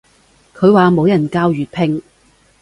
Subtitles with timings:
[0.55, 2.01] 佢話冇人教粵拼